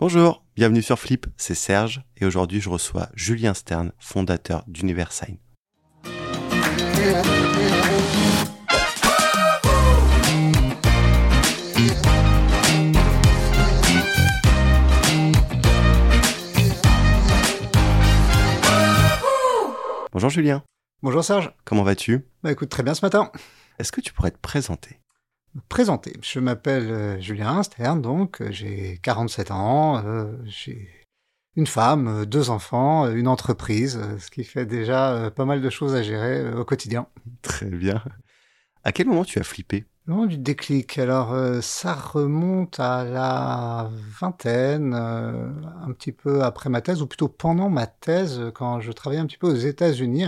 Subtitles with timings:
[0.00, 5.38] Bonjour, bienvenue sur Flip, c'est Serge et aujourd'hui je reçois Julien Stern, fondateur d'Universign.
[20.12, 20.62] Bonjour Julien.
[21.02, 21.52] Bonjour Serge.
[21.64, 22.24] Comment vas-tu?
[22.44, 23.32] Bah écoute, très bien ce matin.
[23.80, 25.00] Est-ce que tu pourrais te présenter?
[25.68, 26.14] Présenter.
[26.22, 30.88] Je m'appelle euh, Julien Stern, donc euh, j'ai 47 ans, euh, j'ai
[31.56, 36.04] une femme, deux enfants, une entreprise, ce qui fait déjà pas mal de choses à
[36.04, 37.08] gérer au quotidien.
[37.42, 38.00] Très bien.
[38.84, 39.84] À quel moment tu as flippé?
[40.06, 46.80] Le moment du déclic, alors ça remonte à la vingtaine, un petit peu après ma
[46.80, 50.26] thèse, ou plutôt pendant ma thèse, quand je travaillais un petit peu aux États-Unis.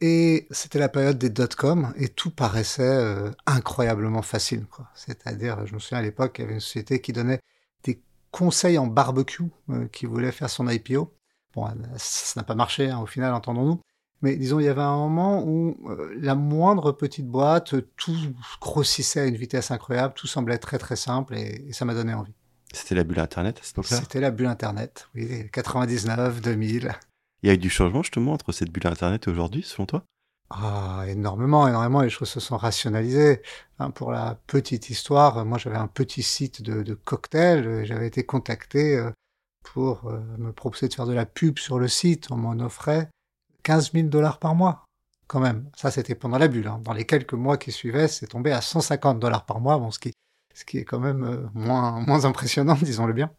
[0.00, 4.66] Et c'était la période des dot-com et tout paraissait euh, incroyablement facile.
[4.94, 7.40] C'est-à-dire, je me souviens à l'époque, il y avait une société qui donnait
[7.82, 11.14] des conseils en barbecue, euh, qui voulait faire son IPO.
[11.54, 13.80] Bon, ça n'a pas marché hein, au final, entendons-nous.
[14.20, 18.16] Mais disons, il y avait un moment où euh, la moindre petite boîte, tout
[18.60, 22.12] grossissait à une vitesse incroyable, tout semblait très très simple et, et ça m'a donné
[22.12, 22.34] envie.
[22.72, 23.96] C'était la bulle Internet à cette époque-là?
[23.98, 26.92] C'était la bulle Internet, oui, 99, 2000.
[27.46, 30.04] Il y a eu du changement justement entre cette bulle Internet et aujourd'hui, selon toi?
[30.50, 32.02] Ah, énormément, énormément.
[32.02, 33.40] Les choses se sont rationalisées.
[33.94, 37.84] pour la petite histoire, moi j'avais un petit site de, de cocktails.
[37.84, 39.12] J'avais été contacté euh,
[39.62, 42.32] pour euh, me proposer de faire de la pub sur le site.
[42.32, 43.10] On m'en offrait
[43.62, 44.84] 15 000 dollars par mois,
[45.28, 45.70] quand même.
[45.76, 46.66] Ça, c'était pendant la bulle.
[46.66, 46.80] Hein.
[46.82, 50.00] Dans les quelques mois qui suivaient, c'est tombé à 150 dollars par mois, bon, ce,
[50.00, 50.10] qui,
[50.52, 53.30] ce qui est quand même euh, moins, moins impressionnant, disons-le bien.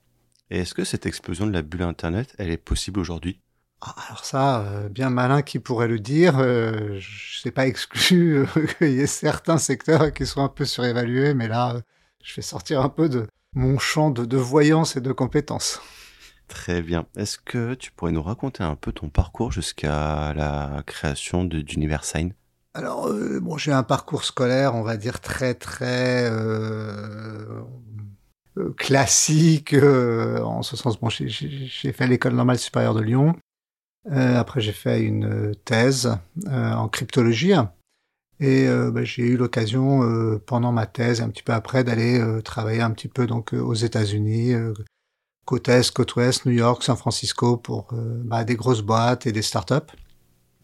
[0.50, 3.42] Et est-ce que cette explosion de la bulle Internet, elle est possible aujourd'hui?
[3.82, 6.40] Ah, alors ça, euh, bien malin qui pourrait le dire.
[6.40, 8.46] Euh, je sais pas exclu euh,
[8.80, 11.80] qu'il y ait certains secteurs qui soient un peu surévalués, mais là,
[12.24, 15.80] je vais sortir un peu de mon champ de, voyance et de compétences.
[16.48, 17.06] Très bien.
[17.16, 22.34] Est-ce que tu pourrais nous raconter un peu ton parcours jusqu'à la création d'Universign
[22.74, 26.32] Alors, bon, j'ai un parcours scolaire, on va dire très très
[28.78, 31.00] classique en ce sens.
[31.00, 33.36] Bon, j'ai fait l'école normale supérieure de Lyon.
[34.12, 37.54] Euh, après, j'ai fait une euh, thèse euh, en cryptologie.
[38.40, 42.92] Et bah, j'ai eu l'occasion pendant ma thèse, un petit peu après, d'aller travailler un
[42.92, 44.54] petit peu donc aux États-Unis,
[45.44, 49.42] côte est, côte ouest, New York, San Francisco, pour bah, des grosses boîtes et des
[49.42, 49.92] startups.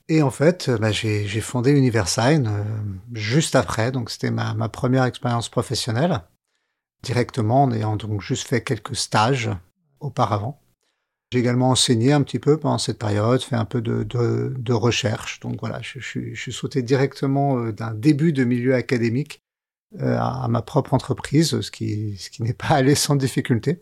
[0.07, 2.47] Et en fait, bah, j'ai fondé Universign
[3.11, 6.21] juste après, donc c'était ma, ma, première expérience professionnelle,
[7.01, 9.49] directement en ayant donc juste fait quelques stages
[9.99, 10.62] auparavant.
[11.33, 15.39] J'ai également enseigné un petit peu pendant cette période, fait un peu de, de, recherche.
[15.39, 19.41] Donc voilà, je, je, je, suis sauté directement euh, d'un début de milieu académique
[19.99, 23.81] euh, à, ma propre entreprise, ce qui, ce qui n'est pas allé sans difficulté.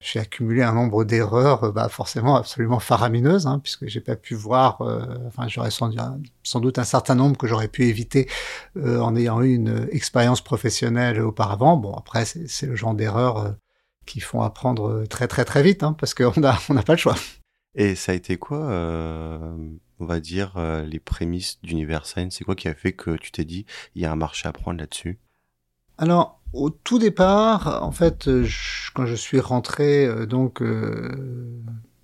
[0.00, 4.34] J'ai accumulé un nombre d'erreurs, euh, bah forcément absolument faramineuses, hein, puisque j'ai pas pu
[4.34, 4.80] voir.
[5.28, 5.92] enfin, j'aurais sans,
[6.42, 8.28] sans, doute un certain nombre que j'aurais pu éviter
[8.74, 11.76] en ayant eu une expérience professionnelle auparavant.
[11.76, 13.54] Bon, après, c'est le genre d'erreur
[14.10, 16.94] qui font apprendre euh, très très très vite, hein, parce qu'on n'a on n'a pas
[16.94, 17.14] le choix.
[17.76, 19.56] Et ça a été quoi, euh,
[20.00, 23.44] on va dire, euh, les prémices d'Universign C'est quoi qui a fait que tu t'es
[23.44, 25.20] dit, il y a un marché à prendre là-dessus?
[25.96, 28.28] Alors, au tout départ, en fait,
[28.94, 30.64] quand je suis rentré donc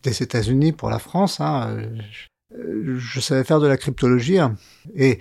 [0.02, 1.76] des États-Unis pour la France, hein,
[2.54, 4.38] je, je, savais faire de la cryptologie.
[4.38, 4.54] Hein,
[4.94, 5.18] et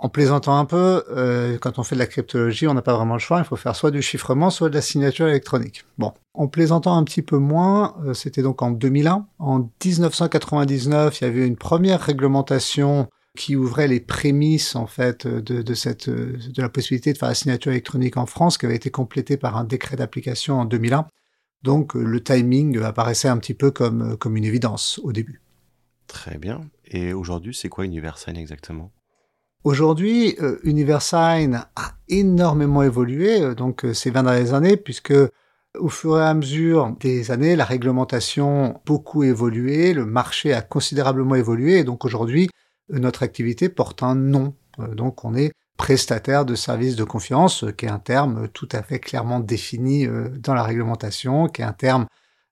[0.00, 3.14] en plaisantant un peu, euh, quand on fait de la cryptologie, on n'a pas vraiment
[3.14, 3.38] le choix.
[3.38, 5.84] Il faut faire soit du chiffrement, soit de la signature électronique.
[5.98, 9.26] Bon, en plaisantant un petit peu moins, euh, c'était donc en 2001.
[9.38, 15.62] En 1999, il y avait une première réglementation qui ouvrait les prémices en fait de,
[15.62, 19.56] de la possibilité de faire la signature électronique en France, qui avait été complétée par
[19.56, 21.06] un décret d'application en 2001.
[21.62, 25.42] Donc le timing apparaissait un petit peu comme une évidence au début.
[26.06, 26.62] Très bien.
[26.86, 28.92] Et aujourd'hui, c'est quoi Universal exactement?
[29.66, 35.12] Aujourd'hui, euh, Universign a énormément évolué, euh, donc euh, ces 20 dernières années, puisque
[35.76, 40.62] au fur et à mesure des années, la réglementation a beaucoup évolué, le marché a
[40.62, 42.48] considérablement évolué, et donc aujourd'hui,
[42.90, 44.54] notre activité porte un nom.
[44.78, 49.00] donc on est prestataire de services de confiance, qui est un terme tout à fait
[49.00, 50.06] clairement défini
[50.38, 52.06] dans la réglementation, qui est un terme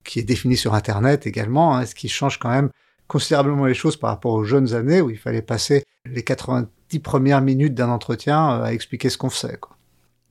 [0.05, 2.71] qui est défini sur Internet également, hein, ce qui change quand même
[3.07, 6.25] considérablement les choses par rapport aux jeunes années où il fallait passer les
[6.95, 9.57] 90 premières minutes d'un entretien euh, à expliquer ce qu'on faisait.
[9.57, 9.77] Quoi.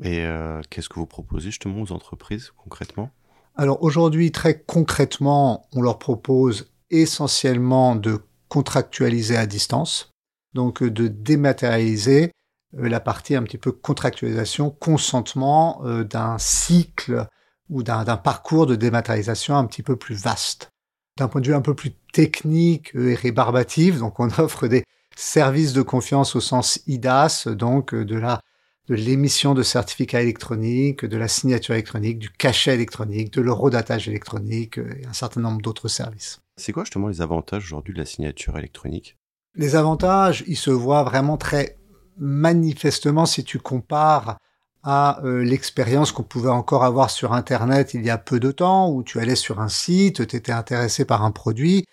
[0.01, 3.11] Et euh, qu'est-ce que vous proposez justement aux entreprises concrètement?
[3.55, 8.19] Alors aujourd'hui, très concrètement, on leur propose essentiellement de
[8.49, 10.11] contractualiser à distance,
[10.53, 12.31] donc euh, de dématérialiser
[12.75, 17.27] la partie un petit peu contractualisation, consentement d'un cycle
[17.69, 20.71] ou d'un parcours de dématérialisation un petit peu plus vaste.
[21.19, 24.83] D'un point de vue un peu plus technique et rébarbatif, donc on offre des
[25.15, 28.41] services de confiance au sens IDAS, donc de la
[28.87, 34.77] de l'émission de certificats électroniques, de la signature électronique, du cachet électronique, de l'eurodatage électronique
[34.77, 36.41] et un certain nombre d'autres services.
[36.57, 39.17] C'est quoi justement les avantages aujourd'hui de la signature électronique?
[39.55, 41.77] Les avantages, ils se voient vraiment très
[42.17, 44.37] manifestement si tu compares
[44.83, 48.91] à euh, l'expérience qu'on pouvait encore avoir sur Internet il y a peu de temps,
[48.91, 51.85] où tu allais sur un site, tu étais intéressé par un produit,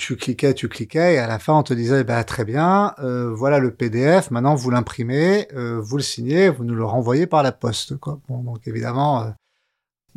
[0.00, 3.30] tu cliquais, tu cliquais, et à la fin on te disait, bah, très bien, euh,
[3.32, 7.42] voilà le PDF, maintenant vous l'imprimez, euh, vous le signez, vous nous le renvoyez par
[7.42, 7.96] la poste.
[7.98, 8.20] Quoi.
[8.28, 9.32] Bon, donc évidemment,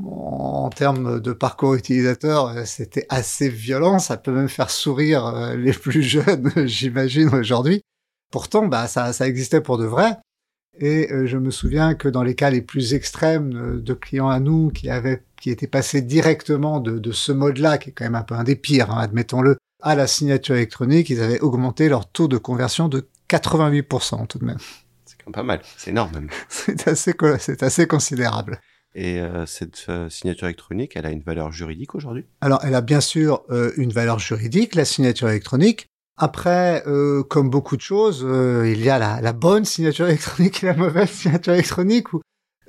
[0.03, 6.01] en termes de parcours utilisateur, c'était assez violent, ça peut même faire sourire les plus
[6.01, 7.83] jeunes, j'imagine, aujourd'hui.
[8.31, 10.17] Pourtant, bah, ça, existait pour de vrai.
[10.79, 14.29] Et euh, je me souviens que dans les cas les plus extrêmes euh, de clients
[14.29, 18.05] à nous qui avaient, qui étaient passés directement de, de ce mode-là, qui est quand
[18.05, 21.89] même un peu un des pires, hein, admettons-le, à la signature électronique, ils avaient augmenté
[21.89, 24.57] leur taux de conversion de 88% tout de même.
[25.05, 26.29] C'est quand même pas mal, c'est énorme même.
[26.49, 28.59] c'est assez, c'est assez considérable.
[28.95, 32.25] Et euh, cette signature électronique, elle a une valeur juridique aujourd'hui?
[32.41, 33.43] Alors, elle a bien sûr
[33.77, 35.87] une valeur juridique, la signature électronique.
[36.17, 40.63] Après, euh, comme beaucoup de choses, euh, il y a la, la, bonne signature électronique
[40.63, 42.21] et la mauvaise signature électronique, ou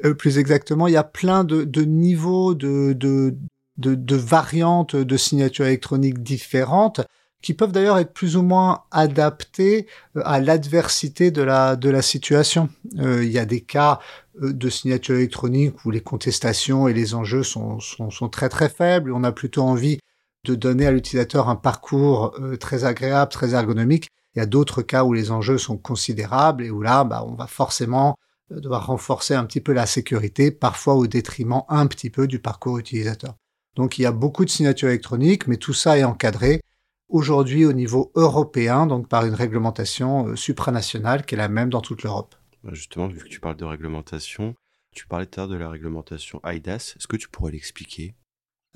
[0.05, 3.37] euh, plus exactement, il y a plein de, de niveaux, de, de,
[3.77, 7.01] de, de, variantes de signature électronique différentes,
[7.43, 9.87] qui peuvent d'ailleurs être plus ou moins adaptées
[10.25, 12.71] à l'adversité de la, de la situation.
[12.95, 14.01] il y a des cas
[14.41, 19.13] de signature électronique où les contestations et les enjeux sont, sont, sont très très faibles,
[19.13, 19.99] on a plutôt envie
[20.45, 24.09] de donner à l'utilisateur un parcours euh, très agréable, très ergonomique.
[24.35, 27.35] Il y a d'autres cas où les enjeux sont considérables et où là, bah, on
[27.35, 28.17] va forcément
[28.53, 32.39] euh, devoir renforcer un petit peu la sécurité, parfois au détriment un petit peu du
[32.39, 33.35] parcours utilisateur.
[33.77, 36.61] Donc il y a beaucoup de signatures électroniques, mais tout ça est encadré
[37.09, 41.81] aujourd'hui au niveau européen, donc par une réglementation euh, supranationale qui est la même dans
[41.81, 42.35] toute l'Europe.
[42.63, 44.55] Bah, justement, vu que tu parles de réglementation,
[44.93, 46.95] tu parlais tout à l'heure de la réglementation IDAS.
[46.97, 48.15] Est-ce que tu pourrais l'expliquer?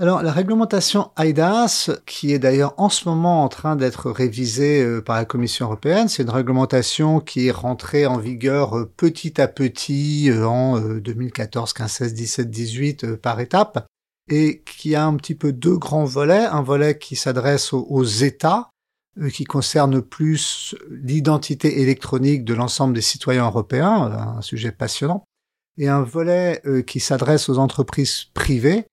[0.01, 5.03] Alors la réglementation IDAS, qui est d'ailleurs en ce moment en train d'être révisée euh,
[5.03, 9.49] par la Commission européenne, c'est une réglementation qui est rentrée en vigueur euh, petit à
[9.49, 13.89] petit en 2014, 15, 16, 17, 18 par étapes,
[14.29, 16.47] et qui a un petit peu deux grands volets.
[16.47, 18.71] Un volet qui s'adresse aux, États,
[19.33, 25.25] qui concerne plus l'identité électronique de l'ensemble des citoyens européens, un sujet passionnant,
[25.77, 28.87] et un volet qui s'adresse aux entreprises privées,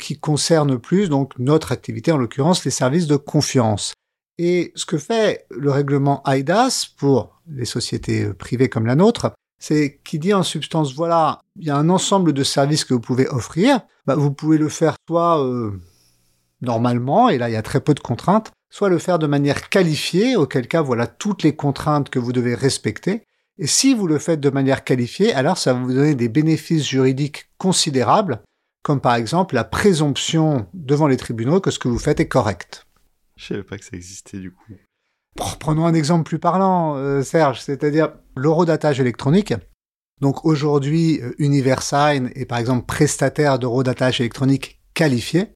[0.00, 3.94] qui concerne plus donc notre activité, en l'occurrence les services de confiance.
[4.38, 9.32] Et ce que fait le règlement IDAS pour les sociétés euh, privées comme la nôtre,
[9.62, 13.00] c'est qu'il dit en substance, voilà, il y a un ensemble de services que vous
[13.00, 13.80] pouvez offrir.
[14.06, 15.70] Bah, vous pouvez le faire soit euh,
[16.62, 19.68] normalement, et là il y a très peu de contraintes, soit le faire de manière
[19.68, 23.22] qualifiée, auquel cas voilà toutes les contraintes que vous devez respecter.
[23.56, 26.84] Et si vous le faites de manière qualifiée, alors ça va vous donner des bénéfices
[26.84, 28.42] juridiques considérables
[28.82, 32.84] comme par exemple la présomption devant les tribunaux que ce que vous faites est correct.
[33.36, 34.72] Je savais pas que ça existait du coup.
[35.36, 39.54] Prenons un exemple plus parlant, euh, Serge, c'est-à-dire l'eurodatage électronique.
[40.20, 45.52] Donc aujourd'hui, euh, Universign est par exemple prestataire d'eurodatage électronique qualifié.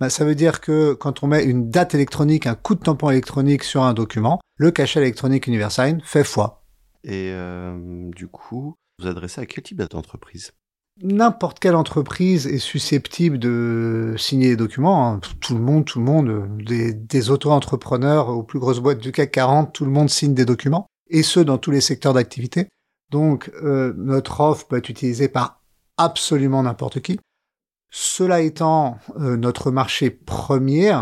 [0.00, 3.10] Bah, ça veut dire que quand on met une date électronique, un coup de tampon
[3.10, 6.64] électronique sur un document, le cachet électronique Universign fait foi.
[7.04, 10.52] Et euh, du coup, vous adressez à quel type d'entreprise?
[11.02, 15.12] N'importe quelle entreprise est susceptible de signer des documents.
[15.12, 15.20] Hein.
[15.40, 19.72] Tout le monde, tout le monde, des, auto-entrepreneurs aux plus grosses boîtes du CAC 40,
[19.72, 22.68] tout le monde signe des documents, et ce dans tous les secteurs d'activité.
[23.10, 25.62] Donc euh, notre offre peut être utilisée par
[25.96, 27.18] absolument n'importe qui.
[27.90, 30.94] Cela étant, euh, notre marché premier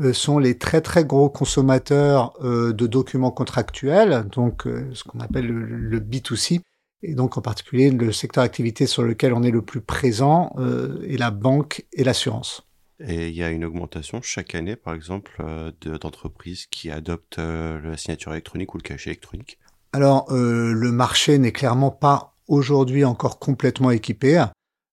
[0.00, 5.64] euh, sont les très très gros consommateurs de documents contractuels, donc ce qu'on appelle le,
[5.64, 6.60] le B2C,
[7.04, 11.06] et donc en particulier le secteur d'activité sur lequel on est le plus présent euh,
[11.06, 12.66] est la banque et l'assurance.
[13.00, 17.80] Et il y a une augmentation chaque année, par exemple, euh, d'entreprises qui adoptent euh,
[17.82, 19.58] la signature électronique ou le cachet électronique
[19.92, 24.44] Alors, le marché n'est clairement pas aujourd'hui encore complètement équipé.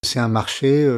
[0.03, 0.89] C'est un marché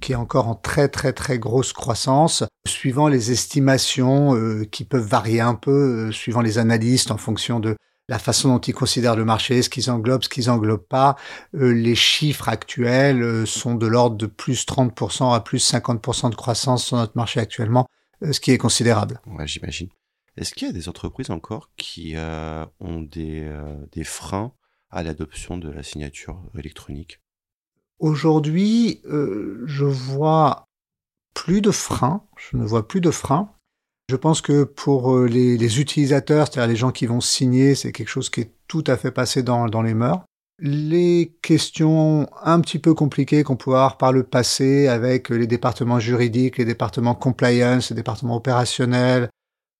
[0.00, 4.36] qui est encore en très très très grosse croissance, suivant les estimations
[4.70, 7.74] qui peuvent varier un peu, suivant les analystes en fonction de
[8.10, 11.14] la façon dont ils considèrent le marché, ce qu'ils englobent, ce qu'ils englobent pas.
[11.54, 16.34] Euh, les chiffres actuels euh, sont de l'ordre de plus 30% à plus 50% de
[16.34, 17.86] croissance sur notre marché actuellement,
[18.24, 19.20] euh, ce qui est considérable.
[19.26, 19.88] Ouais, j'imagine.
[20.36, 23.52] Est-ce qu'il y a des entreprises encore qui ont des,
[23.92, 24.52] des freins
[24.90, 27.20] à l'adoption de la signature électronique?
[27.98, 30.68] Aujourd'hui, je vois
[31.34, 32.24] plus de freins.
[32.38, 33.52] Je ne vois plus de freins.
[34.10, 38.08] Je pense que pour euh, les, utilisateurs, c'est-à-dire les gens qui vont signer, c'est quelque
[38.08, 40.24] chose qui est tout à fait passé dans, les mœurs.
[40.58, 46.00] Les questions un petit peu compliquées qu'on pouvait avoir par le passé avec les départements
[46.00, 49.30] juridiques, les départements compliance, les départements opérationnels,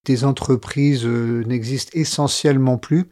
[0.06, 3.10] des entreprises euh, n'existent essentiellement plus.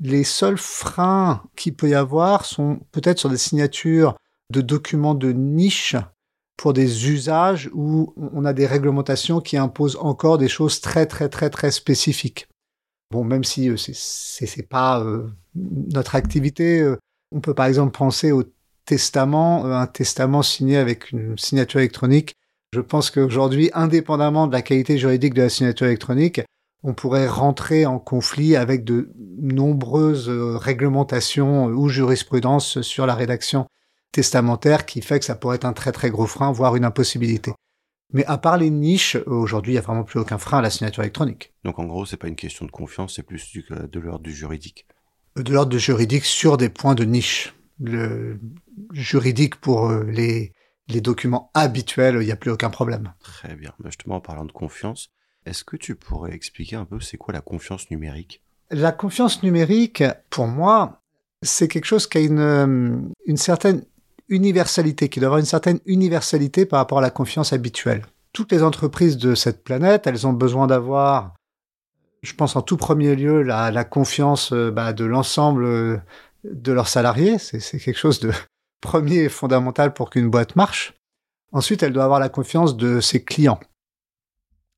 [0.00, 4.16] Les seuls freins qu'il peut y avoir sont peut-être sur des signatures
[4.52, 5.96] de documents de niche
[6.58, 11.30] pour des usages où on a des réglementations qui imposent encore des choses très très
[11.30, 12.48] très très spécifiques.
[13.10, 16.96] Bon, même si euh, c'est pas euh, notre activité, euh,
[17.34, 18.42] on peut par exemple penser au
[18.84, 22.34] testament, un testament signé avec une signature électronique.
[22.74, 26.40] Je pense qu'aujourd'hui, indépendamment de la qualité juridique de la signature électronique,
[26.82, 33.66] on pourrait rentrer en conflit avec de nombreuses réglementations ou jurisprudences sur la rédaction
[34.12, 37.52] testamentaire qui fait que ça pourrait être un très très gros frein, voire une impossibilité.
[38.12, 40.70] Mais à part les niches, aujourd'hui, il n'y a vraiment plus aucun frein à la
[40.70, 41.52] signature électronique.
[41.64, 44.32] Donc en gros, c'est pas une question de confiance, c'est plus du, de l'ordre du
[44.32, 44.86] juridique.
[45.36, 47.54] De l'ordre du juridique sur des points de niche.
[47.80, 48.40] Le
[48.92, 50.52] juridique pour euh, les,
[50.88, 53.12] les documents habituels, il n'y a plus aucun problème.
[53.20, 53.72] Très bien.
[53.84, 55.10] Justement, en parlant de confiance,
[55.44, 58.42] est-ce que tu pourrais expliquer un peu c'est quoi la confiance numérique?
[58.70, 61.02] La confiance numérique, pour moi,
[61.42, 63.84] c'est quelque chose qui a une, euh, une certaine
[64.28, 68.04] universalité, qui doit avoir une certaine universalité par rapport à la confiance habituelle.
[68.32, 71.34] Toutes les entreprises de cette planète, elles ont besoin d'avoir,
[72.22, 75.98] je pense en tout premier lieu, la, la confiance euh, bah, de l'ensemble euh,
[76.44, 77.38] de leurs salariés.
[77.38, 78.32] C'est quelque chose de
[78.80, 80.94] premier et fondamental pour qu'une boîte marche.
[81.52, 83.60] Ensuite, elle doit avoir la confiance de ses clients.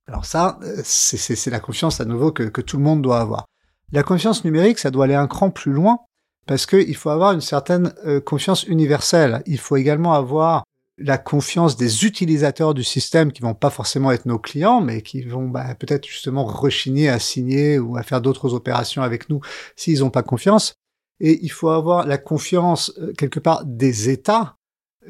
[0.07, 3.47] Alors ça, euh, c'est la confiance à nouveau que, que tout le monde doit avoir.
[3.93, 5.99] La confiance numérique, ça doit aller un cran plus loin
[6.47, 9.43] parce qu'il faut avoir une certaine euh, confiance universelle.
[9.47, 10.65] Il faut également avoir
[10.99, 15.23] la confiance des utilisateurs du système qui vont pas forcément être nos clients, mais qui
[15.23, 19.41] vont bah, peut-être justement rechigner à signer ou à faire d'autres opérations avec nous
[19.77, 20.75] s'ils n'ont pas confiance.
[21.21, 24.57] Et il faut avoir la confiance euh, quelque part des États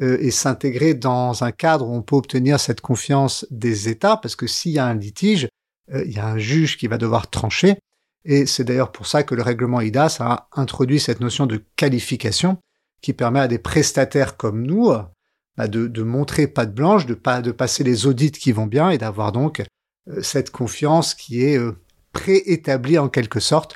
[0.00, 4.37] euh, et s'intégrer dans un cadre où on peut obtenir cette confiance des États, parce
[4.37, 5.49] que s'il y a un litige,
[5.92, 7.76] il y a un juge qui va devoir trancher.
[8.24, 12.58] Et c'est d'ailleurs pour ça que le règlement IDAS a introduit cette notion de qualification
[13.00, 14.92] qui permet à des prestataires comme nous
[15.56, 18.90] bah, de, de, montrer patte blanche, de, pas, de passer les audits qui vont bien
[18.90, 19.62] et d'avoir donc
[20.08, 21.76] euh, cette confiance qui est euh,
[22.12, 23.74] préétablie en quelque sorte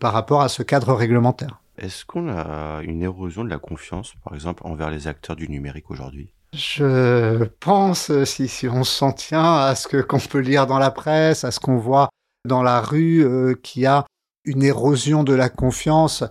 [0.00, 1.62] par rapport à ce cadre réglementaire.
[1.78, 5.90] Est-ce qu'on a une érosion de la confiance, par exemple, envers les acteurs du numérique
[5.90, 6.32] aujourd'hui?
[6.54, 11.44] Je pense, si, si on s'en tient à ce qu'on peut lire dans la presse,
[11.44, 12.08] à ce qu'on voit
[12.46, 14.06] dans la rue euh, qui a
[14.44, 16.24] une érosion de la confiance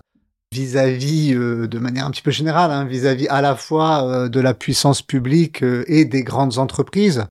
[0.52, 4.40] vis-à-vis, euh, de manière un petit peu générale, hein, vis-à-vis à la fois euh, de
[4.40, 7.26] la puissance publique et des grandes entreprises.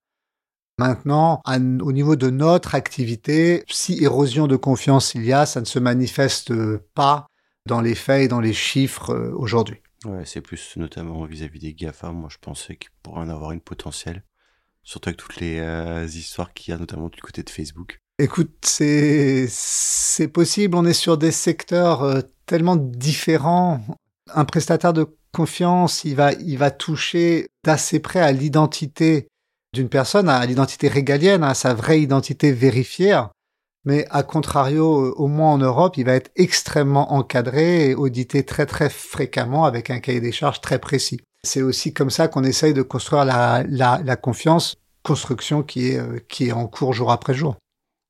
[0.78, 5.66] Maintenant, au niveau de notre activité, si érosion de confiance il y a, ça ne
[5.66, 6.54] se manifeste
[6.94, 7.28] pas
[7.66, 9.78] dans les faits et dans les chiffres aujourd'hui.
[10.04, 13.62] Ouais, c'est plus notamment vis-à-vis des GAFA, moi je pensais qu'il pourrait en avoir une
[13.62, 14.24] potentielle.
[14.84, 18.02] Surtout avec toutes les histoires qu'il y a notamment du côté de Facebook.
[18.18, 19.50] Écoute, c'est
[20.32, 20.78] possible.
[20.78, 23.82] On est sur des secteurs euh, tellement différents.
[24.34, 29.28] Un prestataire de confiance, il va il va toucher d'assez près à l'identité
[29.74, 33.22] d'une personne, à l'identité régalienne, à sa vraie identité vérifiée.
[33.84, 38.44] Mais à contrario, euh, au moins en Europe, il va être extrêmement encadré et audité
[38.44, 41.20] très très fréquemment avec un cahier des charges très précis.
[41.44, 46.00] C'est aussi comme ça qu'on essaye de construire la, la, la confiance, construction qui est,
[46.00, 47.58] euh, qui est en cours jour après jour.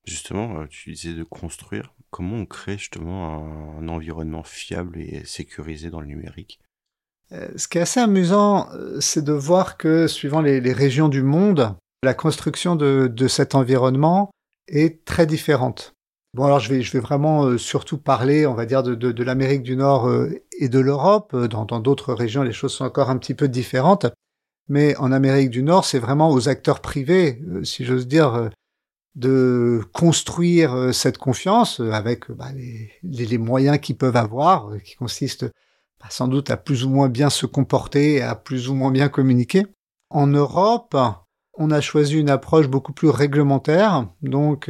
[0.08, 1.94] Justement, euh, tu disais de construire.
[2.12, 6.60] Comment on crée justement un, environnement fiable et sécurisé dans le numérique?
[7.32, 11.24] Euh, Ce qui est assez amusant, euh, c'est de voir que suivant les, régions du
[11.24, 14.30] monde, la construction de, cet environnement
[14.68, 15.94] est très différente.
[16.36, 19.76] Bon, alors je vais, je vais vraiment surtout parler, on va dire, de, l'Amérique du
[19.76, 20.12] Nord
[20.60, 21.36] et de l'Europe.
[21.36, 24.06] Dans d'autres régions, les choses sont encore un petit peu différentes.
[24.68, 28.50] Mais en Amérique du Nord, c'est vraiment aux acteurs privés, si j'ose dire,
[29.16, 34.80] de construire euh, cette confiance euh, avec bah, les, les, moyens qu'ils peuvent avoir, euh,
[34.80, 35.46] qui consistent
[36.02, 39.08] bah, sans doute à plus ou moins bien se comporter, à plus ou moins bien
[39.08, 39.66] communiquer.
[40.10, 40.96] En Europe,
[41.58, 44.70] on a choisi une approche beaucoup plus réglementaire, donc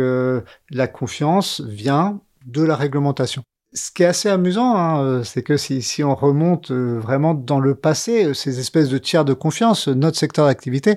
[0.70, 3.44] la confiance vient de la réglementation.
[3.74, 7.76] Ce qui est assez amusant, hein, c'est que si, si, on remonte vraiment dans le
[7.76, 10.96] passé, ces espèces de tiers de confiance, notre secteur d'activité, euh,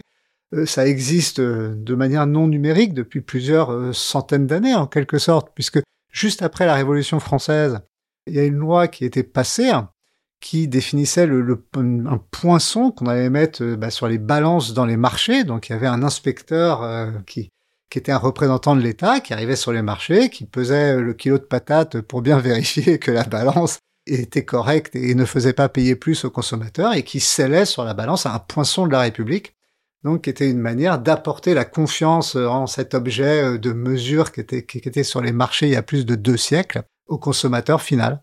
[0.66, 5.50] ça existe euh, de manière non numérique depuis plusieurs euh, centaines d'années en quelque sorte,
[5.54, 7.80] puisque juste après la Révolution française,
[8.26, 9.70] il y a une loi qui été passée
[10.40, 15.42] qui définissait un poinçon qu'on allait mettre bah, sur les balances dans les marchés.
[15.42, 17.50] Donc il y avait un inspecteur qui,
[17.90, 21.38] qui était un représentant de l'État, qui arrivait sur les marchés, qui pesait le kilo
[21.38, 25.96] de patates pour bien vérifier que la balance était correcte et ne faisait pas payer
[25.96, 29.54] plus aux consommateurs, et qui scellait sur la balance un poinçon de la République.
[30.04, 34.40] Donc, qui était une manière d'apporter la confiance en cet objet euh, de mesure qui
[34.40, 37.82] était, qui était sur les marchés il y a plus de deux siècles au consommateur
[37.82, 38.22] final.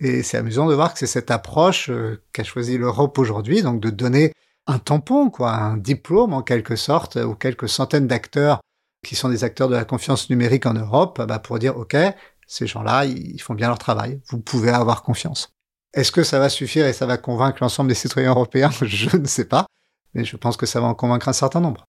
[0.00, 3.80] Et c'est amusant de voir que c'est cette approche euh, qu'a choisi l'Europe aujourd'hui, donc
[3.80, 4.32] de donner
[4.68, 8.60] un tampon, quoi, un diplôme en quelque sorte aux quelques centaines d'acteurs
[9.04, 11.96] qui sont des acteurs de la confiance numérique en Europe, bah pour dire, OK,
[12.46, 15.50] ces gens-là, ils font bien leur travail, vous pouvez avoir confiance.
[15.94, 18.70] Est-ce que ça va suffire et ça va convaincre l'ensemble des citoyens européens?
[18.82, 19.66] Je ne sais pas,
[20.18, 21.84] mais je pense que ça va en convaincre un certain nombre.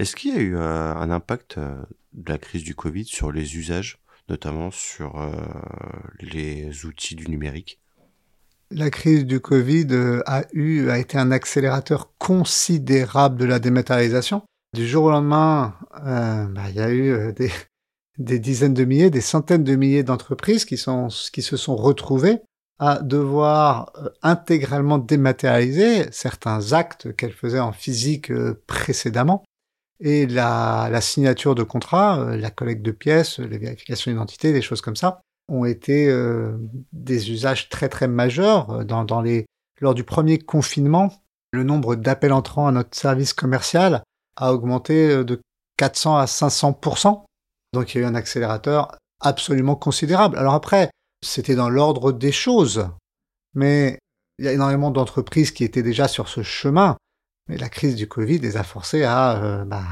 [0.00, 1.76] Est-ce qu'il y a eu euh, un impact euh,
[2.12, 5.30] de la crise du Covid sur les usages, notamment sur euh,
[6.18, 7.80] les outils du numérique?
[8.72, 9.86] La crise du Covid
[10.26, 14.42] a eu a été un accélérateur considérable de la dématérialisation.
[14.74, 17.50] Du jour au lendemain, bah, il y a eu des,
[18.18, 22.40] des, dizaines de milliers, des centaines de milliers d'entreprises qui, sont, qui se sont retrouvées
[22.78, 28.32] à devoir euh, intégralement dématérialiser certains actes qu'elles faisaient en physique
[28.66, 29.44] précédemment.
[30.00, 34.80] Et la, la signature de contrats, la collecte de pièces, les vérifications d'identité, des choses
[34.80, 36.08] comme ça, ont été
[36.92, 39.46] des usages très très majeurs dans, dans les
[39.80, 41.12] lors du premier confinement.
[41.52, 44.02] Le nombre d'appels entrants à notre service commercial
[44.36, 45.40] a augmenté euh, de
[45.78, 46.78] 400 à 500
[47.72, 50.36] Donc il y a eu un accélérateur absolument considérable.
[50.36, 50.90] Alors après,
[51.22, 52.88] c'était dans l'ordre des choses,
[53.54, 53.98] mais
[54.38, 56.96] il y a énormément d'entreprises qui étaient déjà sur ce chemin.
[57.48, 59.84] Mais la crise du Covid les a forcés à euh, bah,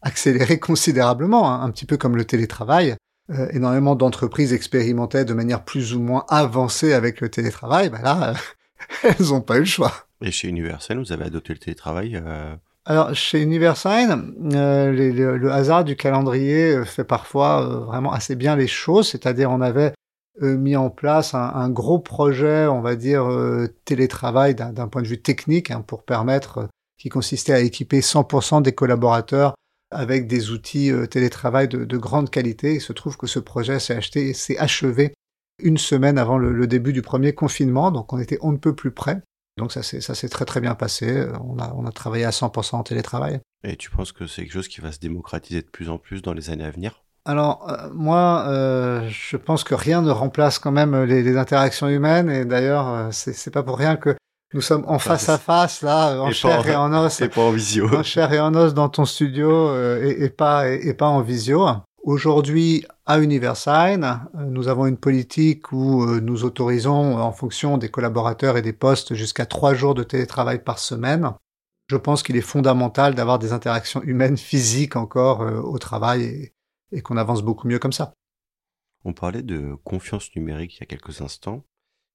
[0.00, 1.62] accélérer considérablement, hein.
[1.62, 2.96] un petit peu comme le télétravail.
[3.30, 7.90] Euh, énormément d'entreprises expérimentaient de manière plus ou moins avancée avec le télétravail.
[7.90, 8.34] Bah là,
[9.04, 9.92] elles n'ont pas eu le choix.
[10.22, 12.20] Et chez Universal, vous avez adopté le télétravail
[12.84, 18.56] alors chez Universign, euh, le, hasard du calendrier euh, fait parfois euh, vraiment assez bien
[18.56, 19.92] les choses, c'est-à-dire on avait
[20.40, 23.28] mis en place un, gros projet, on va dire
[23.84, 26.68] télétravail d'un point de vue technique hein, pour permettre,
[26.98, 29.54] qui consistait à équiper 100% des collaborateurs
[29.90, 32.74] avec des outils télétravail de, de, grande qualité.
[32.74, 35.12] Il se trouve que ce projet s'est acheté, s'est achevé
[35.62, 38.74] une semaine avant le, le, début du premier confinement, donc on était on ne peut
[38.74, 39.20] plus près.
[39.58, 41.26] Donc ça s'est très très bien passé.
[41.44, 43.40] On a, on a travaillé à 100% en télétravail.
[43.64, 46.22] Et tu penses que c'est quelque chose qui va se démocratiser de plus en plus
[46.22, 47.01] dans les années à venir?
[47.24, 52.30] Alors euh, moi, euh, je pense que rien ne remplace quand même les, interactions humaines.
[52.30, 54.16] Et d'ailleurs, euh, c'est pas pour rien que
[54.54, 57.20] nous sommes en face à face là, en chair et en os.
[57.20, 57.88] Et pas en visio.
[57.94, 61.66] En chair et en os dans ton studio et, pas et, pas en visio.
[62.02, 67.78] Aujourd'hui, à Universign, euh, nous avons une politique où euh, nous autorisons, euh, en fonction
[67.78, 71.30] des collaborateurs et des postes, jusqu'à trois jours de télétravail par semaine.
[71.86, 76.52] Je pense qu'il est fondamental d'avoir des interactions humaines physiques encore au travail
[76.92, 78.14] et, qu'on avance beaucoup mieux comme ça.
[79.04, 81.64] On parlait de confiance numérique il y a quelques instants.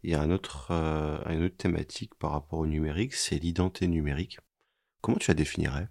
[0.03, 4.39] Il y a un autre, une autre thématique par rapport au numérique, c'est l'identité numérique.
[5.01, 5.89] Comment tu la définirais?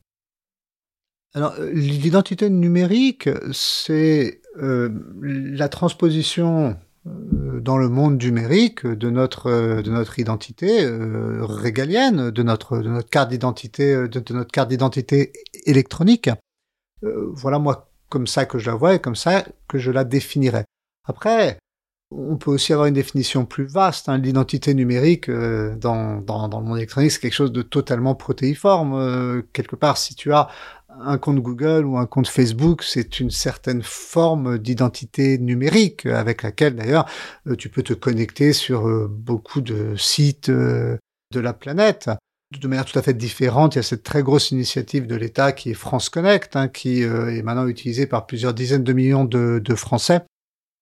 [1.36, 4.88] Alors, euh, l'identité numérique, c'est euh,
[5.20, 10.86] la transposition euh, dans le monde numérique de notre de notre identité
[11.40, 15.32] régalienne, de notre de notre carte d'identité de, notre carte d'identité
[15.66, 16.30] électronique.
[17.02, 20.64] voilà moi comme ça que je la vois et comme ça que je la définirais.
[21.04, 21.58] Après,
[22.10, 24.08] on peut aussi avoir une définition plus vaste.
[24.08, 24.18] Hein.
[24.18, 29.42] L'identité numérique dans, dans, le monde électronique, c'est quelque chose de totalement protéiforme.
[29.52, 30.48] quelque part, si tu as
[31.00, 36.76] un compte Google ou un compte Facebook, c'est une certaine forme d'identité numérique avec laquelle
[36.76, 37.06] d'ailleurs
[37.46, 40.96] euh, tu peux te connecter sur euh, beaucoup de sites euh,
[41.32, 42.10] de la planète.
[42.52, 45.52] De manière tout à fait différente, il y a cette très grosse initiative de l'État
[45.52, 49.74] qui est France Connect, hein, qui est maintenant utilisée par plusieurs dizaines de millions de,
[49.74, 50.20] Français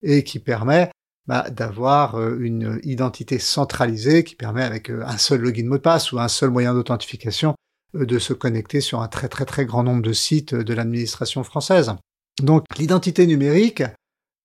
[0.03, 0.91] et qui permet
[1.27, 6.19] bah, d'avoir une identité centralisée, qui permet avec un seul login mot de passe ou
[6.19, 7.55] un seul moyen d'authentification
[7.95, 11.45] euh, de se connecter sur un très très très grand nombre de sites de l'administration
[11.45, 11.95] française.
[12.43, 13.83] Donc l'identité numérique,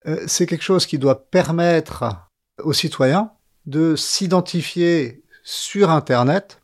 [0.08, 2.06] euh, c'est quelque chose qui doit permettre
[2.64, 3.32] aux citoyens
[3.66, 6.59] de s'identifier sur Internet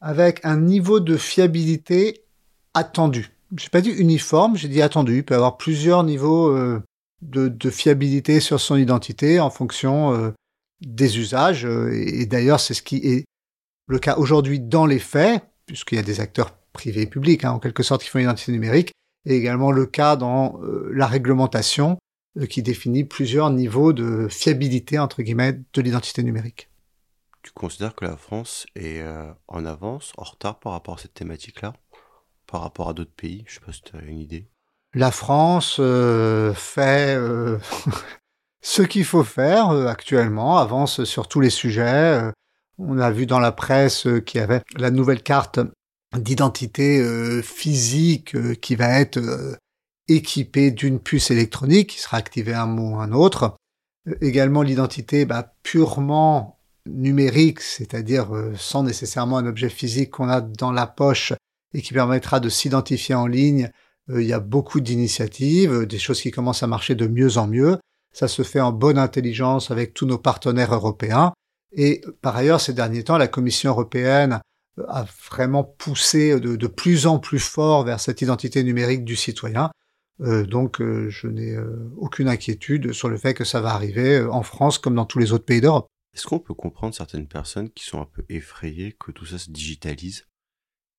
[0.00, 2.22] avec un niveau de fiabilité
[2.74, 3.30] attendu.
[3.56, 5.16] Je n'ai pas dit uniforme, j'ai dit attendu.
[5.16, 6.82] Il peut avoir plusieurs niveaux euh,
[7.22, 10.32] de, fiabilité sur son identité en fonction
[10.80, 11.64] des usages.
[11.64, 13.24] Et d'ailleurs, c'est ce qui est
[13.88, 17.52] le cas aujourd'hui dans les faits puisqu'il y a des acteurs privés et publics, hein,
[17.52, 18.92] en quelque sorte, qui font l'identité numérique,
[19.24, 21.98] et également le cas dans euh, la réglementation
[22.38, 26.67] euh, qui définit plusieurs niveaux de fiabilité, entre guillemets, de l'identité numérique.
[27.48, 29.02] Tu considères que la France est
[29.48, 31.74] en avance, en retard par rapport à cette thématique-là?
[32.46, 33.44] Par rapport à d'autres pays?
[33.46, 34.48] Je sais pas si tu as une idée.
[34.94, 35.76] La France
[36.54, 37.18] fait
[38.60, 42.30] ce qu'il faut faire actuellement, avance sur tous les sujets.
[42.78, 45.58] On a vu dans la presse qu'il y avait la nouvelle carte
[46.16, 49.56] d'identité euh, physique euh, qui va être euh,
[50.08, 53.56] équipée d'une puce électronique qui sera activée un mot ou un autre.
[54.22, 56.57] également l'identité bah, purement
[56.88, 61.32] numérique, c'est-à-dire sans nécessairement un objet physique qu'on a dans la poche
[61.74, 63.70] et qui permettra de s'identifier en ligne.
[64.08, 67.78] Il y a beaucoup d'initiatives, des choses qui commencent à marcher de mieux en mieux.
[68.12, 71.32] Ça se fait en bonne intelligence avec tous nos partenaires européens.
[71.72, 74.40] Et par ailleurs, ces derniers temps, la Commission européenne
[74.86, 79.70] a vraiment poussé de, plus en plus fort vers cette identité numérique du citoyen.
[80.20, 84.20] Euh, donc euh, je n'ai euh, aucune inquiétude sur le fait que ça va arriver
[84.20, 85.88] en France comme dans tous les autres pays d'Europe.
[86.14, 89.50] Est-ce qu'on peut comprendre certaines personnes qui sont un peu effrayées que tout ça se
[89.50, 90.26] digitalise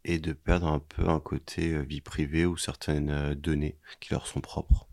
[0.06, 4.42] et de perdre un peu un côté vie privée ou certaines données qui leur sont
[4.42, 4.88] propres?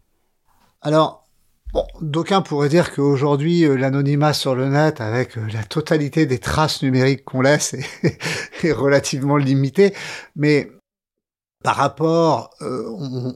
[0.80, 1.26] Alors,
[1.72, 6.38] Bon, d'aucuns pourraient dire qu'aujourd'hui, euh, l'anonymat sur le net, avec euh, la totalité des
[6.38, 7.74] traces numériques qu'on laisse,
[8.62, 9.94] est, relativement limité.
[10.36, 10.70] Mais
[11.64, 12.84] par rapport, euh,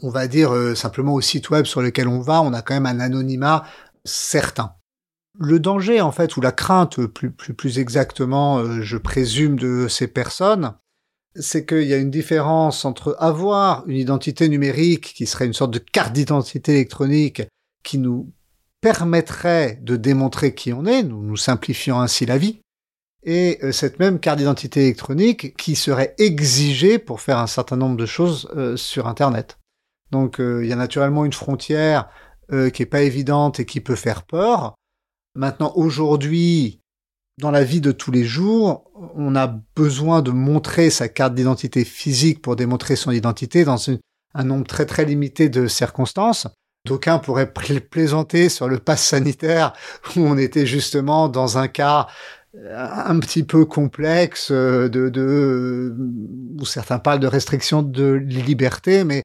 [0.03, 2.87] on, va dire simplement au site web sur lequel on va, on a quand même
[2.87, 3.64] un anonymat
[4.05, 4.75] certain.
[5.38, 10.75] Le danger, en fait, ou la crainte, plus, plus, exactement, je présume, de ces personnes,
[11.37, 15.71] c'est qu'il y a une différence entre avoir une identité numérique qui serait une sorte
[15.71, 17.43] de carte d'identité électronique
[17.85, 18.33] qui nous
[18.81, 22.61] permettrait de démontrer qui on est, nous nous simplifiant ainsi la vie,
[23.23, 27.97] et euh, cette même carte d'identité électronique qui serait exigée pour faire un certain nombre
[27.97, 29.59] de choses euh, sur Internet.
[30.11, 32.09] Donc euh, il y a naturellement une frontière
[32.75, 34.75] qui est pas évidente et qui peut faire peur.
[35.35, 36.81] Maintenant, aujourd'hui,
[37.38, 41.85] dans la vie de tous les jours, on a besoin de montrer sa carte d'identité
[41.85, 43.79] physique pour démontrer son identité dans
[44.35, 46.47] un nombre très très limité de circonstances.
[46.87, 49.73] D'aucuns pourraient plaisanter sur le pass sanitaire
[50.16, 52.07] où on était justement dans un cas
[52.57, 55.95] euh, un petit peu complexe euh, de,
[56.59, 59.23] où certains parlent de restriction de liberté, mais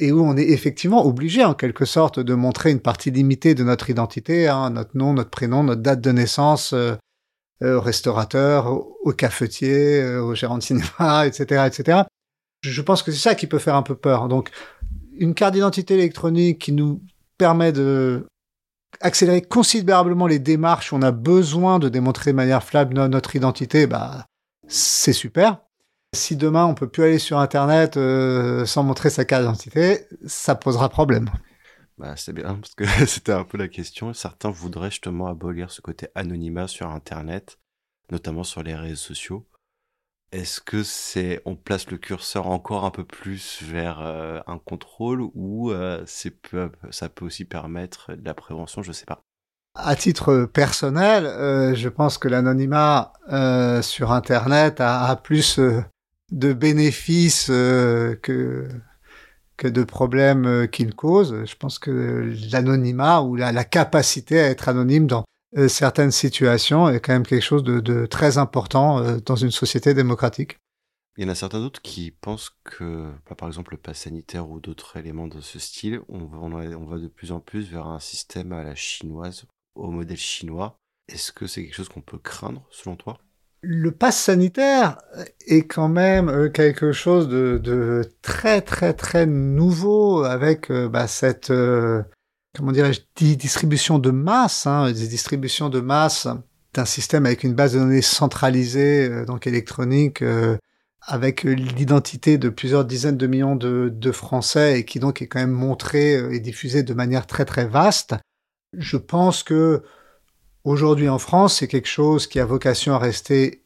[0.00, 3.64] et où on est effectivement obligé en quelque sorte de montrer une partie limitée de
[3.64, 6.94] notre identité, hein, notre nom, notre prénom, notre date de naissance euh,
[7.60, 8.72] au restaurateur,
[9.04, 12.02] au, cafetier, au gérant de cinéma, etc., etc.
[12.62, 14.28] Je pense que c'est ça qui peut faire un peu peur.
[14.28, 14.50] Donc
[15.16, 17.02] une carte d'identité électronique qui nous
[17.36, 18.26] permet de
[19.00, 23.86] accélérer considérablement les démarches où on a besoin de démontrer de manière fiable notre identité,
[23.86, 24.26] bah,
[24.66, 25.60] c'est super.
[26.14, 30.54] Si demain on peut plus aller sur Internet euh, sans montrer sa carte d'identité, ça
[30.54, 31.30] posera problème.
[31.98, 34.14] Bah, c'est bien, parce que c'était un peu la question.
[34.14, 37.58] Certains voudraient justement abolir ce côté anonymat sur Internet,
[38.10, 39.46] notamment sur les réseaux sociaux.
[40.30, 45.22] Est-ce que c'est on place le curseur encore un peu plus vers euh, un contrôle
[45.34, 49.22] ou euh, ça peut aussi permettre de la prévention, je sais pas.
[49.74, 53.12] À titre personnel, euh, je pense que l'anonymat
[53.80, 55.60] sur Internet a, plus
[56.30, 58.68] de bénéfices que
[59.58, 61.44] que de problèmes qu'il cause.
[61.44, 65.24] Je pense que l'anonymat ou la, capacité à être anonyme dans
[65.56, 69.94] euh, certaines situations est quand même quelque chose de, très important euh, dans une société
[69.94, 70.58] démocratique.
[71.16, 74.48] Il y en a certains d'autres qui pensent que, bah, par exemple, le pass sanitaire
[74.48, 78.52] ou d'autres éléments de ce style, on va de plus en plus vers un système
[78.52, 80.76] à la chinoise, au modèle chinois.
[81.08, 83.18] Est-ce que c'est quelque chose qu'on peut craindre, selon toi?
[83.60, 84.98] Le pass sanitaire
[85.46, 91.52] est quand même euh, quelque chose de, très très très nouveau avec bah, cette
[92.56, 96.28] comment dirais-je, distribution de masse, hein, des distributions de masse
[96.74, 100.56] d'un système avec une base de données centralisée, euh, donc électronique, euh,
[101.00, 105.40] avec l'identité de plusieurs dizaines de millions de, de, Français et qui donc est quand
[105.40, 108.14] même montré euh, et diffusé de manière très très vaste.
[108.76, 109.82] Je pense que
[110.64, 113.64] aujourd'hui en France, c'est quelque chose qui a vocation à rester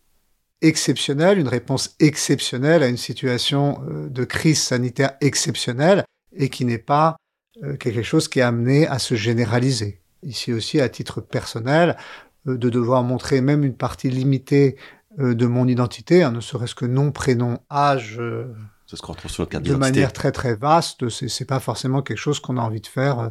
[0.61, 6.05] exceptionnel, une réponse exceptionnelle à une situation de crise sanitaire exceptionnelle
[6.37, 7.17] et qui n'est pas
[7.63, 10.01] euh, quelque chose qui est amené à se généraliser.
[10.23, 11.99] Ici aussi, à titre personnel,
[12.47, 14.77] euh, de devoir montrer même une partie limitée
[15.19, 18.19] euh, de mon identité, hein, ne serait-ce que nom, prénom, âge,
[19.61, 23.31] de manière très très vaste, c'est pas forcément quelque chose qu'on a envie de faire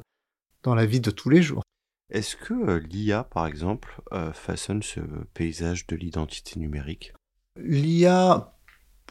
[0.63, 1.63] dans la vie de tous les jours.
[2.12, 4.02] Est-ce que l'IA, par exemple,
[4.34, 5.00] façonne ce
[5.34, 7.13] paysage de l'identité numérique?
[7.58, 8.54] L'IA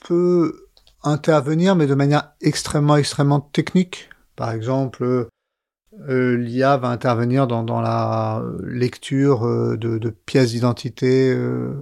[0.03, 0.69] peut
[1.03, 4.11] intervenir, mais de manière extrêmement, extrêmement technique.
[4.37, 5.29] Par exemple,
[6.09, 11.75] Euh, L'IA va intervenir dans, la lecture euh, de, pièces d'identité euh,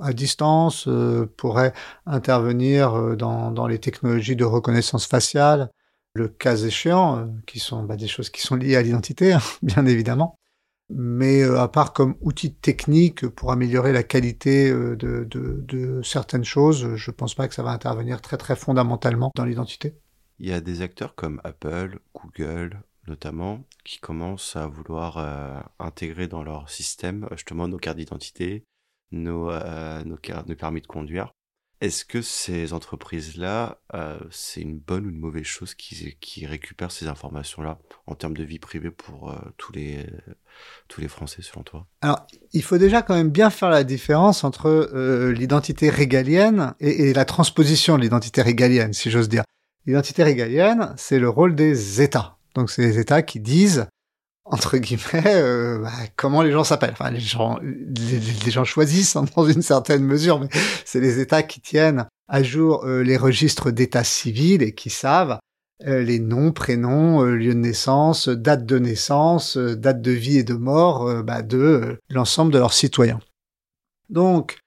[0.00, 1.72] à distance, euh, pourrait
[2.06, 5.70] intervenir dans, dans, les technologies de reconnaissance faciale,
[6.14, 9.84] le cas échéant, qui sont bah, des choses qui sont liées à l'identité, hein, bien
[9.86, 10.38] évidemment.
[10.88, 15.24] Mais à part comme outil technique pour améliorer la qualité de, de,
[15.66, 19.96] de certaines choses, je pense pas que ça va intervenir très très fondamentalement dans l'identité.
[20.38, 26.28] Il y a des acteurs comme Apple, Google, notamment, qui commencent à vouloir euh, intégrer
[26.28, 28.64] dans leur système justement nos cartes d'identité,
[29.12, 31.32] nos, euh, nos, nos, permis de conduire.
[31.82, 36.90] Est-ce que ces entreprises-là, euh, c'est une bonne ou une mauvaise chose qui, qui récupèrent
[36.90, 40.06] ces informations-là en termes de vie privée pour euh, tous, les,
[40.88, 41.86] tous les Français, selon toi?
[42.00, 47.10] Alors, il faut déjà quand même bien faire la différence entre euh, l'identité régalienne et,
[47.10, 49.44] et la transposition de l'identité régalienne, si j'ose dire.
[49.84, 52.38] L'identité régalienne, c'est le rôle des États.
[52.54, 53.86] Donc c'est les États qui disent
[54.46, 56.94] entre guillemets euh, bah, comment les gens s'appellent.
[56.98, 57.20] Enfin les
[58.50, 60.48] gens choisissent dans une certaine mesure, mais
[60.84, 65.38] c'est les États qui tiennent à jour euh, les registres d'état civil et qui savent
[65.86, 70.54] euh, les noms, prénoms, lieu de naissance, date de naissance, date de vie et de
[70.54, 73.20] mort bah, de l'ensemble de leurs citoyens.
[74.08, 74.58] Donc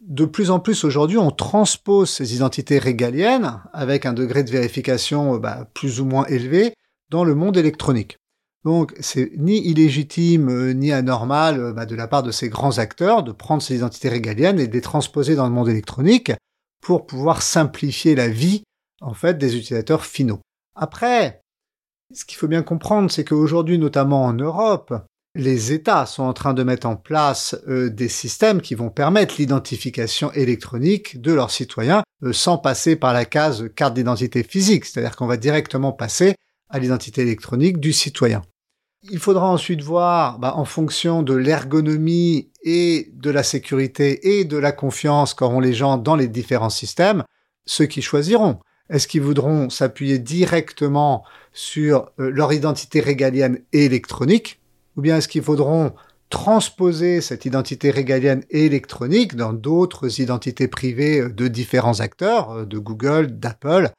[0.00, 5.36] de plus en plus aujourd'hui, on transpose ces identités régaliennes avec un degré de vérification
[5.36, 6.72] bah, plus ou moins élevé
[7.10, 8.18] dans le monde électronique.
[8.64, 12.78] Donc c'est ni illégitime euh, ni anormal euh, bah, de la part de ces grands
[12.78, 16.32] acteurs de prendre ces identités régaliennes et de les transposer dans le monde électronique
[16.80, 18.62] pour pouvoir simplifier la vie
[19.00, 20.40] en fait des utilisateurs finaux.
[20.74, 21.40] Après,
[22.12, 24.94] ce qu'il faut bien comprendre, c'est qu'aujourd'hui, notamment en Europe,
[25.34, 29.36] les États sont en train de mettre en place euh, des systèmes qui vont permettre
[29.38, 35.28] l'identification électronique de leurs citoyens sans passer par la case carte d'identité physique, c'est-à-dire qu'on
[35.28, 36.34] va directement passer
[36.70, 38.42] à l'identité électronique du citoyen.
[39.10, 44.56] Il faudra ensuite voir, bah, en fonction de l'ergonomie et de la sécurité et de
[44.56, 47.22] la confiance qu'auront les gens dans les différents systèmes,
[47.64, 48.58] ceux qui choisiront.
[48.90, 54.60] Est-ce qu'ils voudront s'appuyer directement sur euh, leur identité régalienne et électronique,
[54.96, 55.92] ou bien est-ce qu'ils voudront
[56.30, 62.64] transposer cette identité régalienne et électronique dans d'autres identités privées euh, de différents acteurs, euh,
[62.64, 63.90] de Google, d'Apple,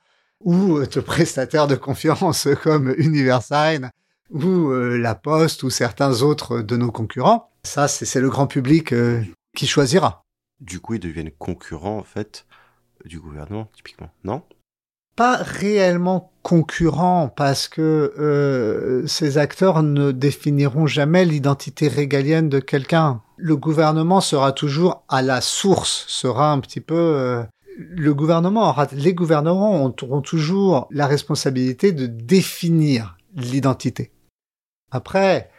[0.43, 3.91] ou de prestataires de confiance comme Universign
[4.31, 7.51] ou euh, La Poste ou certains autres de nos concurrents.
[7.63, 9.21] Ça, c'est le grand public euh,
[9.55, 10.23] qui choisira.
[10.61, 12.45] Du coup, ils deviennent concurrents, en fait,
[13.05, 14.43] du gouvernement, typiquement, non?
[15.15, 23.21] Pas réellement concurrents, parce que euh, ces acteurs ne définiront jamais l'identité régalienne de quelqu'un.
[23.37, 27.43] Le gouvernement sera toujours à la source, sera un petit peu euh,
[27.77, 34.11] le gouvernement les gouvernements auront toujours la responsabilité de définir l'identité.
[34.91, 35.49] Après,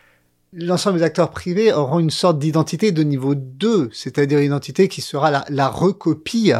[0.52, 5.00] l'ensemble des acteurs privés auront une sorte d'identité de niveau 2, c'est-à-dire une identité qui
[5.00, 6.52] sera la, la recopie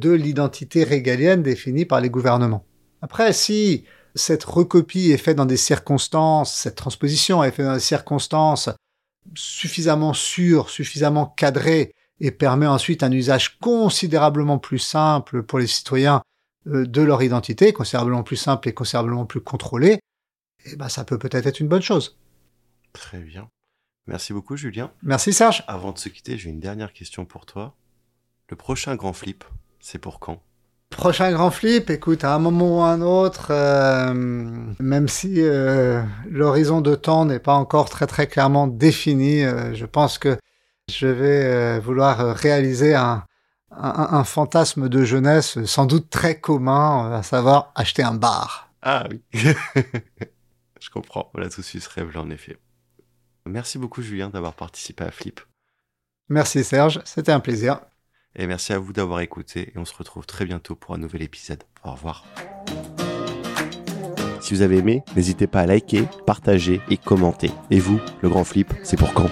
[0.00, 2.64] de l'identité régalienne définie par les gouvernements.
[3.02, 7.80] Après, si cette recopie est faite dans des circonstances, cette transposition est faite dans des
[7.80, 8.70] circonstances
[9.34, 16.22] suffisamment sûres, suffisamment cadrées, et permet ensuite un usage considérablement plus simple pour les citoyens
[16.66, 19.92] euh, de leur identité, considérablement plus simple et considérablement plus contrôlé,
[20.66, 22.16] et eh ben ça peut peut-être être une bonne chose.
[22.92, 23.48] Très bien.
[24.06, 24.90] Merci beaucoup Julien.
[25.02, 25.64] Merci Serge.
[25.66, 27.74] Avant de se quitter, j'ai une dernière question pour toi.
[28.48, 29.44] Le prochain grand flip,
[29.80, 30.42] c'est pour quand?
[30.90, 34.14] Prochain grand flip, écoute, à un moment ou à un autre, euh,
[34.78, 39.86] même si euh, l'horizon de temps n'est pas encore très très clairement défini, euh, je
[39.86, 40.38] pense que
[40.90, 43.24] je vais euh, vouloir euh, réaliser un,
[43.70, 48.70] un, un, fantasme de jeunesse sans doute très commun, à savoir acheter un bar.
[48.82, 49.22] Ah oui,
[50.80, 51.30] je comprends.
[51.32, 52.58] Voilà tout ce rêve là en effet.
[53.46, 55.40] Merci beaucoup Julien d'avoir participé à Flip.
[56.28, 57.80] Merci Serge, c'était un plaisir.
[58.36, 61.22] Et merci à vous d'avoir écouté et on se retrouve très bientôt pour un nouvel
[61.22, 61.62] épisode.
[61.84, 62.24] Au revoir.
[64.40, 67.50] Si vous avez aimé, n'hésitez pas à liker, partager et commenter.
[67.70, 69.30] Et vous, le grand flip, c'est pour quand?